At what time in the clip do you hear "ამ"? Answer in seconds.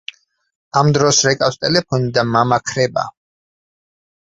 0.81-0.89